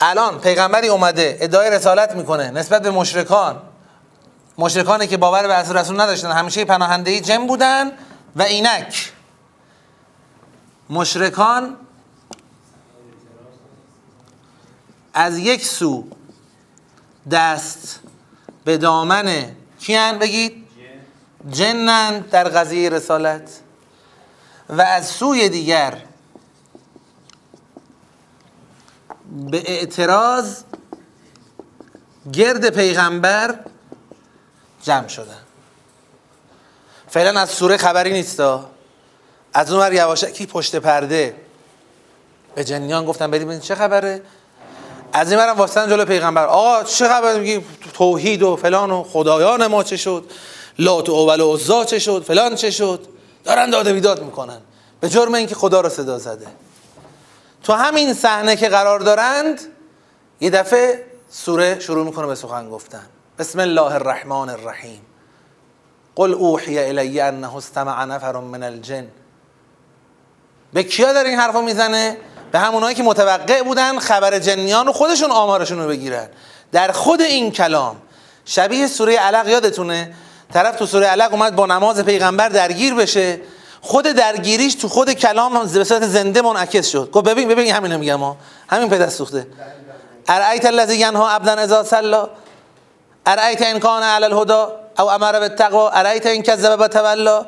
الان 0.00 0.41
پیغمبری 0.41 0.88
اومده 0.88 1.38
ادعای 1.41 1.71
رسالت 1.71 2.17
می‌کنه 2.17 2.50
نسبت 2.50 2.83
به 2.83 2.91
مشرکان. 2.91 3.62
مشرکانی 4.59 5.07
که 5.07 5.17
باور 5.17 5.47
به 5.47 5.55
رسول 5.55 6.00
نداشتن 6.00 6.31
همیشه 6.31 6.64
پناهنده 6.64 7.21
جن 7.21 7.47
بودن 7.47 7.93
و 8.37 8.43
اینک. 8.43 9.12
مشرکان 10.91 11.76
از 15.14 15.38
یک 15.38 15.64
سو 15.67 16.05
دست 17.31 18.00
به 18.64 18.79
دامن 18.79 19.57
کیان؟ 19.81 20.19
بگید. 20.19 20.62
جنند 21.51 22.31
در 22.31 22.49
قضیه 22.49 22.91
رسالت 22.91 23.61
و 24.69 24.83
از 24.83 25.07
سوی 25.07 25.49
دیگر 25.49 25.99
به 29.51 29.63
اعتراض 29.67 30.63
گرد 32.33 32.71
پیغمبر 32.71 33.59
جمع 34.83 35.09
شدن. 35.09 35.39
فعلا 37.09 37.40
از 37.40 37.51
سوره 37.51 37.77
خبری 37.77 38.12
نیستا. 38.12 38.71
از 39.55 39.73
اون 39.73 39.93
یواشکی 39.93 40.47
پشت 40.47 40.77
پرده 40.77 41.37
به 42.55 42.64
جنیان 42.64 43.05
گفتن 43.05 43.31
بریم 43.31 43.59
چه 43.59 43.75
خبره. 43.75 44.23
از 45.12 45.33
این 45.33 45.40
برم 45.40 45.57
واسطن 45.57 45.88
جلو 45.88 46.05
پیغمبر. 46.05 46.47
آقا 46.47 46.85
چه 46.85 47.09
خبر؟ 47.09 47.38
میگی 47.38 47.64
توحید 47.95 48.43
و 48.43 48.57
فلان 48.57 48.90
و 48.90 49.03
خدایان 49.03 49.66
ما 49.66 49.83
چه 49.83 49.97
شد؟ 49.97 50.31
لات 50.79 51.09
و 51.09 51.13
اول 51.13 51.41
و 51.41 51.55
عزا 51.55 51.85
چه 51.85 51.99
شد؟ 51.99 52.25
فلان 52.27 52.55
چه 52.55 52.71
شد؟ 52.71 53.07
دارن 53.45 53.71
داده 53.71 53.93
بیداد 53.93 54.23
می‌کنن. 54.23 54.61
به 55.01 55.09
جرم 55.09 55.35
اینکه 55.35 55.55
خدا 55.55 55.81
رو 55.81 55.89
صدا 55.89 56.19
زده. 56.19 56.47
تو 57.63 57.73
همین 57.73 58.15
صحنه 58.15 58.57
که 58.57 58.69
قرار 58.69 59.01
دارند 59.01 59.61
یه 60.41 60.51
دفعه 60.51 61.05
سوره 61.31 61.81
شروع 61.81 62.05
می‌کنه 62.05 62.27
به 62.27 62.35
سخن 62.35 62.71
گفتن. 62.71 63.07
بسم 63.39 63.61
الله 63.61 63.95
الرحمن 63.95 64.49
الرحیم. 64.49 65.01
قل 66.15 66.35
اوحی 66.35 66.79
الی 66.79 67.21
انه 67.21 67.57
استمع 67.57 68.05
نفر 68.05 68.37
من 68.37 68.63
الجن. 68.63 69.09
به 70.73 70.83
کیا 70.83 71.13
داره 71.13 71.29
این 71.29 71.39
حرفو 71.39 71.63
می‌زنه؟ 71.63 72.17
به 72.53 72.59
همونایی 72.59 72.95
که 72.95 73.03
متوقع 73.03 73.63
بودن 73.63 73.99
خبر 73.99 74.39
جنیان 74.39 74.89
و 74.89 74.93
خودشون 74.93 75.31
آمارشون 75.31 75.79
رو 75.79 75.89
بگیرن. 75.89 76.29
در 76.73 76.93
خود 76.93 77.21
این 77.21 77.51
کلام 77.51 77.97
شبیه 78.45 78.87
سوره 78.87 79.17
علق 79.17 79.49
یادتونه؟ 79.49 80.15
طرف 80.55 80.77
تو 80.77 80.87
سوره 80.87 81.07
علق 81.07 81.33
اومد 81.33 81.57
با 81.57 81.67
نماز 81.67 82.05
پیغمبر 82.05 82.49
درگیر 82.49 82.95
بشه. 82.95 83.41
خود 83.81 84.05
درگیریش 84.05 84.75
تو 84.75 84.88
خود 84.88 85.12
کلام 85.12 85.65
به 85.65 85.85
صورت 85.85 86.07
زنده 86.07 86.43
منعکس 86.43 86.88
شد. 86.88 87.11
گفت 87.11 87.25
ببین 87.25 87.49
ببین 87.49 87.75
همین 87.75 87.97
میگم 87.97 88.21
ها. 88.21 88.37
همین 88.69 88.88
پدر 88.88 89.09
سوخته. 89.09 89.47
ارایت 90.29 90.67
الذی 90.67 90.97
ینها 90.97 91.31
عبدا 91.31 91.53
اذا 91.53 91.83
صلى 91.85 92.27
ارایت 93.27 93.62
ان 93.62 93.79
کان 93.79 94.03
علی 94.03 94.25
الهدى 94.25 94.65
او 94.99 95.11
امر 95.11 95.41
بالتقوا؟ 95.41 95.91
ارایت 95.91 96.27
ان 96.27 96.43
کذب 96.43 96.85
بتولا؟ 96.85 97.47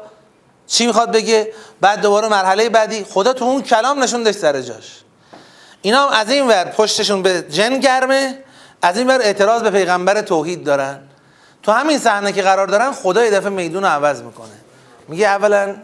چی 0.67 0.87
می‌خواد 0.87 1.13
بگه؟ 1.13 1.53
بعد 1.81 2.01
دوباره 2.01 2.29
مرحله 2.29 2.69
بعدی 2.69 3.05
خدا 3.05 3.33
تو 3.33 3.45
اون 3.45 3.63
کلام 3.63 4.03
نشوندش 4.03 4.35
سر 4.35 4.61
جاش. 4.61 5.01
اینا 5.83 6.07
هم 6.07 6.13
از 6.13 6.31
این 6.31 6.47
ور 6.47 6.65
پشتشون 6.65 7.23
به 7.23 7.43
جن 7.43 7.79
گرمه 7.79 8.39
از 8.83 8.99
این 8.99 9.07
ور 9.07 9.21
اعتراض 9.21 9.63
به 9.63 9.71
پیغمبر 9.71 10.21
توحید 10.21 10.65
دارن. 10.65 11.01
تو 11.65 11.73
همین 11.73 11.99
صحنه 11.99 12.33
که 12.33 12.43
قرار 12.43 12.67
دارن 12.67 12.93
خدا 12.93 13.25
یه 13.25 13.31
دفعه 13.31 13.49
میدون 13.49 13.85
عوض 13.85 14.23
می‌کنه. 14.23 14.61
میگه 15.09 15.29
اولا 15.29 15.77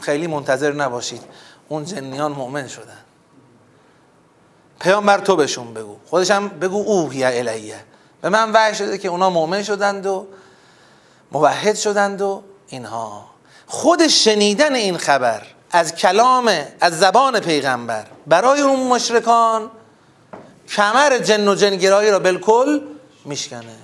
خیلی 0.00 0.26
منتظر 0.26 0.72
نباشید. 0.72 1.22
اون 1.68 1.84
جنیان 1.84 2.32
مؤمن 2.32 2.68
شدن. 2.68 2.98
پیامبر 4.80 5.18
تو 5.18 5.36
بهشون 5.36 5.74
بگو. 5.74 5.96
خودش 6.06 6.30
هم 6.30 6.48
بگو 6.48 6.84
اوهی 6.86 7.24
الیه. 7.24 7.76
به 8.20 8.28
من 8.28 8.52
وحی 8.52 8.74
شده 8.74 8.98
که 8.98 9.08
اونا 9.08 9.30
مؤمن 9.30 9.62
شدند 9.62 10.06
و 10.06 10.26
موحد 11.32 11.76
شدند 11.76 12.22
و 12.22 12.42
اینها. 12.68 13.24
خود 13.66 14.06
شنیدن 14.06 14.74
این 14.74 14.96
خبر 14.96 15.42
از 15.70 15.94
کلام 15.94 16.50
از 16.80 16.98
زبان 16.98 17.40
پیغمبر 17.40 18.06
برای 18.26 18.60
اون 18.60 18.86
مشرکان 18.88 19.70
کمر 20.68 21.18
جن 21.18 21.48
و 21.48 21.54
جنگرایی 21.54 22.10
را 22.10 22.18
بالکل 22.18 22.80
میشکنه. 23.24 23.83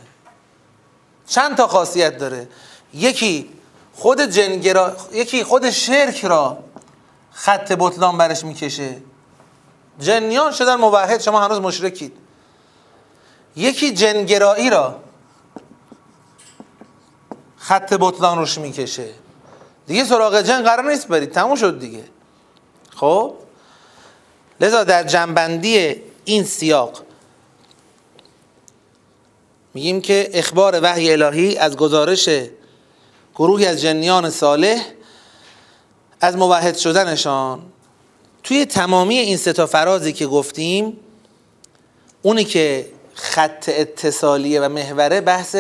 چند 1.30 1.56
تا 1.56 1.66
خاصیت 1.66 2.18
داره؟ 2.18 2.48
یکی 2.94 3.50
خود 3.94 4.20
جنگرا 4.20 4.96
یکی 5.12 5.44
خود 5.44 5.70
شرک 5.70 6.24
را 6.24 6.58
خط 7.32 7.72
بطلان 7.78 8.18
برش 8.18 8.44
می‌کشه. 8.44 8.96
جنیان 10.00 10.52
شدن 10.52 10.74
موحد 10.74 11.20
شما 11.20 11.40
هنوز 11.40 11.60
مشرکید. 11.60 12.12
یکی 13.56 13.94
جنگرایی 13.94 14.70
را 14.70 15.00
خط 17.56 17.94
بطلان 18.00 18.38
روش 18.38 18.58
می‌کشه. 18.58 19.08
دیگه 19.86 20.04
سراغ 20.04 20.40
جن 20.40 20.62
قرار 20.62 20.90
نیست 20.90 21.08
برید 21.08 21.32
تموم 21.32 21.56
شد 21.56 21.78
دیگه. 21.78 22.04
خب؟ 22.96 23.34
لذا 24.60 24.84
در 24.84 25.02
جنبندی 25.02 26.02
این 26.24 26.44
سیاق 26.44 27.09
میگیم 29.74 30.00
که 30.00 30.30
اخبار 30.32 30.80
وحی 30.82 31.12
الهی 31.12 31.56
از 31.56 31.76
گزارش 31.76 32.28
گروهی 33.34 33.66
از 33.66 33.80
جنیان 33.80 34.30
صالح 34.30 34.84
از 36.20 36.36
موحد 36.36 36.76
شدنشان 36.76 37.62
توی 38.42 38.64
تمامی 38.64 39.18
این 39.18 39.36
ستا 39.36 39.66
فرازی 39.66 40.12
که 40.12 40.26
گفتیم 40.26 40.96
اونی 42.22 42.44
که 42.44 42.86
خط 43.14 43.68
اتصالیه 43.68 44.60
و 44.60 44.68
محوره 44.68 45.20
بحث 45.20 45.56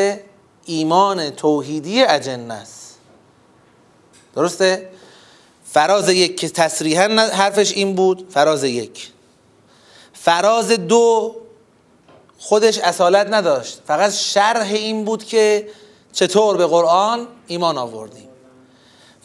ایمان 0.64 1.30
توحیدی 1.30 2.02
اجنه 2.02 2.54
است 2.54 2.98
درسته؟ 4.34 4.88
فراز 5.64 6.08
یک 6.08 6.40
که 6.40 6.48
تصریحا 6.48 7.08
حرفش 7.32 7.72
این 7.72 7.94
بود 7.94 8.26
فراز 8.30 8.64
یک 8.64 9.08
فراز 10.12 10.68
دو 10.68 11.36
خودش 12.42 12.78
اصالت 12.78 13.26
نداشت. 13.30 13.80
فقط 13.86 14.12
شرح 14.12 14.66
این 14.66 15.04
بود 15.04 15.24
که 15.24 15.68
چطور 16.12 16.56
به 16.56 16.66
قرآن 16.66 17.26
ایمان 17.46 17.78
آوردیم. 17.78 18.28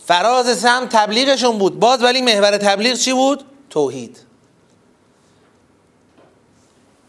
فراز 0.05 0.57
سم 0.57 0.87
تبلیغشون 0.91 1.57
بود. 1.57 1.79
باز 1.79 2.03
ولی 2.03 2.21
محور 2.21 2.57
تبلیغ 2.57 2.93
چی 2.93 3.13
بود؟ 3.13 3.43
توحید. 3.69 4.17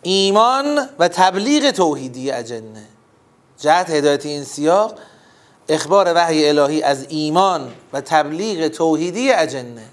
ایمان 0.03 0.89
و 0.99 1.09
تبلیغ 1.09 1.71
توحیدی 1.71 2.31
اجنه. 2.31 2.85
جهت 3.59 3.91
هدایت 3.91 4.27
این 4.27 4.45
سیاق 4.45 4.95
اخبار 5.69 6.13
وحی 6.15 6.49
الهی 6.49 6.83
از 6.83 7.07
ایمان 7.09 7.73
و 7.93 8.01
تبلیغ 8.01 8.69
توحیدی 8.69 9.33
اجنه. 9.33 9.87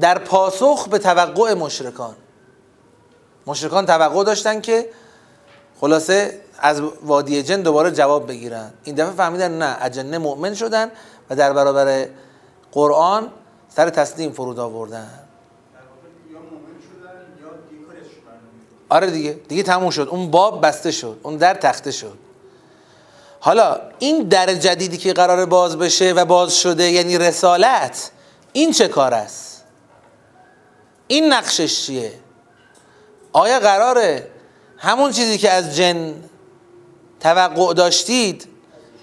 در 0.00 0.18
پاسخ 0.18 0.88
به 0.88 0.98
توقع 0.98 1.54
مشرکان. 1.54 2.16
مشرکان 3.46 3.86
توقع 3.86 4.24
داشتن 4.24 4.60
که 4.60 4.90
خلاصه 5.80 6.40
از 6.58 6.80
وادی 7.02 7.42
جن 7.42 7.62
دوباره 7.62 7.90
جواب 7.90 8.28
بگیرن. 8.28 8.70
این 8.84 8.94
دفعه 8.94 9.12
فهمیدن 9.12 9.58
نه 9.58 9.76
اجنه 9.80 10.18
مؤمن 10.18 10.54
شدن 10.54 10.90
و 11.30 11.36
در 11.36 11.52
برابر 11.52 12.06
قرآن 12.72 13.28
سر 13.68 13.90
تسلیم 13.90 14.32
فرود 14.32 14.58
آوردن. 14.58 15.10
آره 18.88 19.10
دیگه 19.10 19.32
دیگه 19.48 19.62
تموم 19.62 19.90
شد. 19.90 20.08
اون 20.10 20.30
باب 20.30 20.66
بسته 20.66 20.90
شد. 20.90 21.20
اون 21.22 21.36
در 21.36 21.54
تخته 21.54 21.90
شد. 21.90 22.18
حالا 23.40 23.80
این 23.98 24.22
در 24.22 24.54
جدیدی 24.54 24.96
که 24.96 25.12
قرار 25.12 25.46
باز 25.46 25.78
بشه 25.78 26.12
و 26.12 26.24
باز 26.24 26.56
شده 26.56 26.90
یعنی 26.90 27.18
رسالت 27.18 28.10
این 28.52 28.72
چه 28.72 28.88
کار 28.88 29.14
است؟ 29.14 29.64
این 31.06 31.32
نقشش 31.32 31.86
چیه؟ 31.86 32.12
آیا 33.32 33.60
قراره 33.60 34.30
همون 34.80 35.12
چیزی 35.12 35.38
که 35.38 35.50
از 35.50 35.76
جن 35.76 36.14
توقع 37.20 37.74
داشتید 37.74 38.48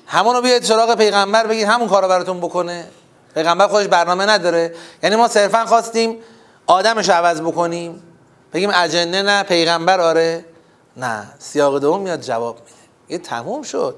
همون 0.06 0.36
رو 0.36 0.42
بیاید 0.42 0.64
سراغ 0.64 0.96
پیغمبر 0.96 1.48
بگید 1.48 1.68
همون 1.68 1.88
کار 1.88 2.04
رو 2.04 2.10
براتون 2.10 2.40
بکنه. 2.40 2.88
پیغمبر 3.36 3.68
خودش 3.68 3.88
برنامه 3.88 4.26
نداره. 4.26 4.76
یعنی 5.04 5.16
ما 5.16 5.28
صرفا 5.28 5.66
خواستیم 5.66 6.16
آدمش 6.68 7.10
عوض 7.10 7.42
بکنیم. 7.42 8.04
بگیم 8.54 8.72
اجنه 8.74 9.22
نه 9.22 9.44
پیغمبر 9.44 10.00
آره. 10.00 10.46
نه 10.98 11.28
سیاق 11.40 11.80
دوم 11.80 12.02
میاد 12.02 12.22
جواب 12.22 12.56
میده. 12.56 12.78
یه 13.10 13.18
تموم 13.18 13.62
شد. 13.62 13.96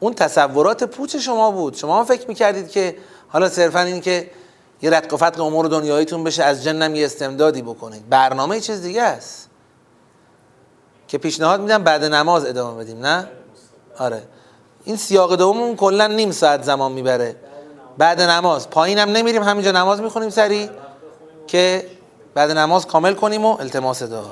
اون 0.00 0.14
تصورات 0.14 0.84
پوچ 0.84 1.16
شما 1.16 1.50
بود. 1.50 1.74
شما 1.74 2.04
فکر 2.04 2.28
می‌کردید 2.28 2.68
که 2.68 2.96
حالا 3.28 3.48
صرفا 3.48 3.80
این 3.80 4.00
که 4.00 4.30
یه 4.82 4.90
رتق 4.90 5.14
و 5.14 5.16
فتق 5.16 5.40
امور 5.40 5.66
دنیاییتون 5.66 6.24
بشه 6.24 6.44
از 6.44 6.64
جنم 6.64 6.94
یه 6.94 7.04
استمدادی 7.04 7.62
بکنید. 7.62 8.08
برنامه 8.08 8.60
چیز 8.60 8.82
دیگه 8.82 9.02
است. 9.02 9.48
که 11.12 11.18
پیشنهاد 11.18 11.60
میدم 11.60 11.84
بعد 11.84 12.04
نماز 12.04 12.44
ادامه 12.44 12.84
بدیم 12.84 13.06
نه؟ 13.06 13.28
آره. 13.98 14.22
این 14.84 14.96
سیاق 14.96 15.36
دومون 15.36 15.76
کلا 15.76 16.06
نیم 16.06 16.30
ساعت 16.30 16.62
زمان 16.62 16.92
می‌بره. 16.92 17.36
بعد 17.98 18.20
نماز. 18.20 18.70
پایینم 18.70 19.08
نمیریم 19.08 19.42
همینجا 19.42 19.72
نماز 19.72 20.00
می‌خونیم 20.00 20.30
سری 20.30 20.70
که 21.46 21.86
بعد 22.34 22.50
نماز 22.50 22.86
کامل 22.86 23.14
کنیم 23.14 23.44
و 23.44 23.56
التماس 23.60 24.02
دعا 24.02 24.24